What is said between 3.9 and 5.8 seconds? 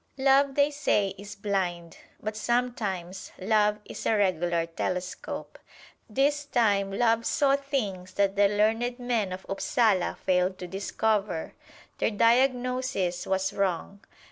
a regular telescope.